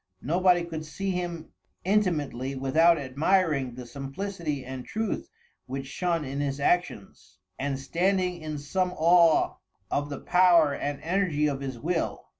[0.23, 1.51] Nobody could see him
[1.85, 5.29] intimately without admiring the simplicity and truth
[5.67, 9.57] which shone in his actions, and standing in some awe
[9.91, 12.25] of the power and energy of his will.